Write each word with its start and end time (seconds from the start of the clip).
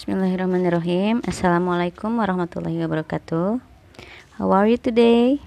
Bismillahirrahmanirrahim. 0.00 1.20
Assalamualaikum 1.28 2.24
warahmatullahi 2.24 2.80
wabarakatuh. 2.80 3.60
How 4.40 4.48
are 4.48 4.64
you 4.64 4.80
today? 4.80 5.44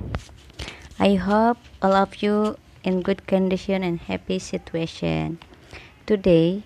I 1.01 1.17
hope 1.17 1.58
all 1.82 1.98
of 1.98 2.22
you 2.22 2.61
in 2.85 3.01
good 3.01 3.25
condition 3.25 3.81
and 3.81 3.97
happy 3.97 4.37
situation. 4.37 5.42
Today, 6.05 6.61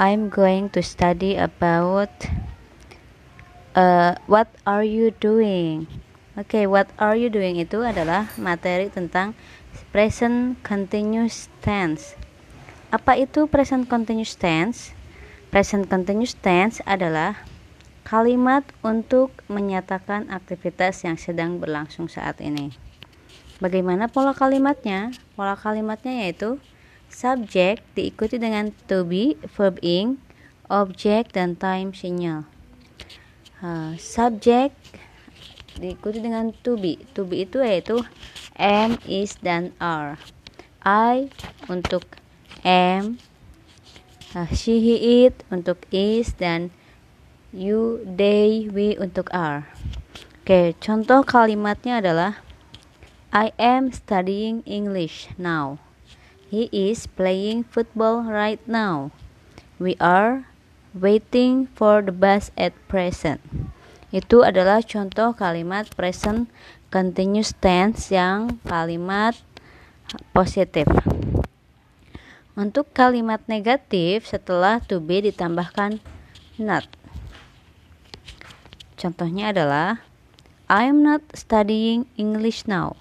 I'm 0.00 0.32
going 0.32 0.72
to 0.72 0.80
study 0.80 1.36
about 1.36 2.08
uh, 3.76 4.16
what 4.24 4.48
are 4.64 4.80
you 4.80 5.12
doing. 5.12 5.84
Oke, 6.40 6.56
okay, 6.56 6.64
what 6.64 6.88
are 6.96 7.20
you 7.20 7.28
doing 7.28 7.60
itu 7.60 7.84
adalah 7.84 8.32
materi 8.40 8.88
tentang 8.88 9.36
present 9.92 10.56
continuous 10.64 11.52
tense. 11.60 12.16
Apa 12.88 13.20
itu 13.20 13.44
present 13.44 13.92
continuous 13.92 14.32
tense? 14.40 15.03
Present 15.54 15.86
continuous 15.86 16.34
tense 16.34 16.82
adalah 16.82 17.38
kalimat 18.02 18.66
untuk 18.82 19.30
menyatakan 19.46 20.26
aktivitas 20.26 21.06
yang 21.06 21.14
sedang 21.14 21.62
berlangsung 21.62 22.10
saat 22.10 22.42
ini. 22.42 22.74
Bagaimana 23.62 24.10
pola 24.10 24.34
kalimatnya? 24.34 25.14
Pola 25.38 25.54
kalimatnya 25.54 26.26
yaitu 26.26 26.58
subjek 27.06 27.86
diikuti 27.94 28.42
dengan 28.42 28.74
to 28.90 29.06
be, 29.06 29.38
verb 29.54 29.78
ing, 29.78 30.18
object 30.66 31.38
dan 31.38 31.54
time 31.54 31.94
sinyal. 31.94 32.50
Uh, 33.62 33.94
subjek 33.94 34.74
diikuti 35.78 36.18
dengan 36.18 36.50
to 36.66 36.74
be. 36.74 36.98
To 37.14 37.22
be 37.22 37.46
itu 37.46 37.62
yaitu 37.62 38.02
am, 38.58 38.98
is 39.06 39.38
dan 39.38 39.70
are. 39.78 40.18
I 40.82 41.30
untuk 41.70 42.18
am, 42.66 43.22
uh, 44.34 44.50
she, 44.50 44.82
he, 44.82 45.24
it 45.24 45.46
untuk 45.48 45.86
is 45.94 46.34
dan 46.34 46.74
you, 47.54 48.02
they, 48.02 48.68
we 48.68 48.98
untuk 48.98 49.30
are. 49.30 49.70
Oke, 50.44 50.76
contoh 50.82 51.24
kalimatnya 51.24 52.04
adalah 52.04 52.44
I 53.32 53.56
am 53.56 53.94
studying 53.94 54.60
English 54.68 55.32
now. 55.40 55.80
He 56.50 56.70
is 56.70 57.08
playing 57.10 57.66
football 57.66 58.28
right 58.28 58.60
now. 58.68 59.10
We 59.80 59.98
are 59.98 60.46
waiting 60.94 61.66
for 61.74 61.98
the 61.98 62.14
bus 62.14 62.54
at 62.54 62.76
present. 62.86 63.42
Itu 64.14 64.46
adalah 64.46 64.86
contoh 64.86 65.34
kalimat 65.34 65.90
present 65.98 66.46
continuous 66.94 67.50
tense 67.58 68.14
yang 68.14 68.62
kalimat 68.62 69.34
positif. 70.30 70.86
Untuk 72.54 72.94
kalimat 72.94 73.42
negatif 73.50 74.30
setelah 74.30 74.78
to 74.86 75.02
be 75.02 75.18
ditambahkan 75.18 75.98
not. 76.54 76.86
Contohnya 78.94 79.50
adalah 79.50 80.06
I 80.70 80.86
am 80.86 81.02
not 81.02 81.26
studying 81.34 82.06
English 82.14 82.70
now. 82.70 82.94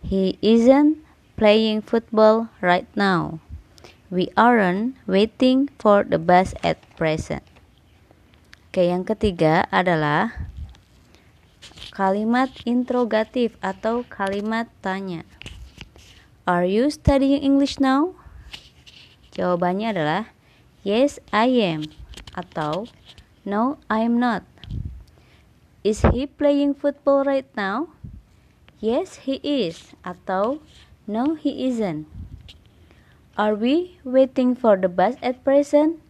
He 0.00 0.40
isn't 0.40 1.04
playing 1.36 1.84
football 1.84 2.48
right 2.64 2.88
now. 2.96 3.44
We 4.08 4.32
aren't 4.40 4.96
waiting 5.04 5.68
for 5.76 6.00
the 6.00 6.16
bus 6.16 6.56
at 6.64 6.80
present. 6.96 7.44
Oke, 8.72 8.88
yang 8.88 9.04
ketiga 9.04 9.68
adalah 9.68 10.48
kalimat 11.92 12.48
interrogatif 12.64 13.52
atau 13.60 14.00
kalimat 14.08 14.72
tanya. 14.80 15.28
Are 16.48 16.64
you 16.64 16.88
studying 16.88 17.44
English 17.44 17.76
now? 17.76 18.16
Jawabannya 19.38 19.94
adalah 19.94 20.22
Yes, 20.82 21.22
I 21.30 21.46
am 21.62 21.86
atau 22.34 22.90
No, 23.46 23.78
I 23.86 24.02
am 24.02 24.18
not. 24.18 24.42
Is 25.86 26.02
he 26.10 26.26
playing 26.26 26.74
football 26.74 27.22
right 27.22 27.46
now? 27.54 27.94
Yes, 28.82 29.30
he 29.30 29.38
is 29.46 29.94
atau 30.02 30.58
No, 31.06 31.38
he 31.38 31.70
isn't. 31.70 32.10
Are 33.38 33.54
we 33.54 34.02
waiting 34.02 34.58
for 34.58 34.74
the 34.74 34.90
bus 34.90 35.14
at 35.22 35.46
present? 35.46 36.02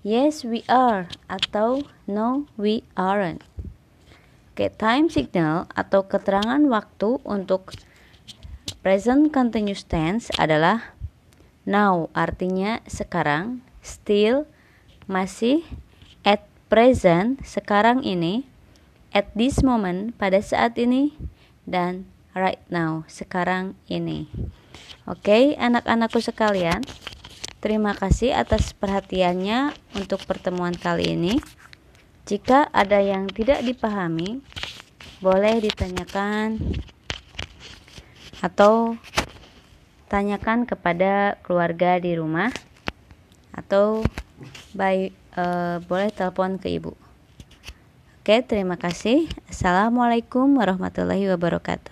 Yes, 0.00 0.40
we 0.40 0.64
are 0.64 1.12
atau 1.28 1.84
No, 2.08 2.48
we 2.56 2.88
aren't. 2.96 3.44
Oke, 4.56 4.72
time 4.80 5.12
signal 5.12 5.68
atau 5.76 6.08
keterangan 6.08 6.64
waktu 6.72 7.20
untuk 7.28 7.76
present 8.80 9.28
continuous 9.28 9.84
tense 9.84 10.32
adalah 10.40 10.96
Now 11.62 12.10
artinya 12.10 12.82
sekarang, 12.90 13.62
still 13.82 14.50
masih, 15.06 15.62
at 16.26 16.42
present 16.66 17.38
sekarang 17.46 18.02
ini, 18.02 18.46
at 19.14 19.30
this 19.38 19.62
moment 19.62 20.16
pada 20.18 20.42
saat 20.42 20.74
ini, 20.74 21.14
dan 21.62 22.10
right 22.34 22.62
now 22.66 23.06
sekarang 23.06 23.78
ini. 23.86 24.26
Oke, 25.06 25.22
okay, 25.30 25.44
anak-anakku 25.54 26.18
sekalian, 26.18 26.82
terima 27.62 27.94
kasih 27.94 28.34
atas 28.34 28.74
perhatiannya 28.74 29.74
untuk 29.94 30.26
pertemuan 30.26 30.74
kali 30.74 31.14
ini. 31.14 31.38
Jika 32.26 32.70
ada 32.70 33.02
yang 33.02 33.26
tidak 33.30 33.62
dipahami, 33.66 34.42
boleh 35.22 35.62
ditanyakan 35.62 36.58
atau 38.42 38.98
tanyakan 40.12 40.68
kepada 40.68 41.40
keluarga 41.40 41.96
di 41.96 42.12
rumah 42.12 42.52
atau 43.56 44.04
baik 44.76 45.16
uh, 45.40 45.80
boleh 45.88 46.12
telepon 46.12 46.60
ke 46.60 46.68
ibu. 46.68 46.92
Oke, 48.22 48.38
terima 48.44 48.78
kasih. 48.78 49.26
Assalamualaikum 49.50 50.54
warahmatullahi 50.54 51.26
wabarakatuh. 51.32 51.90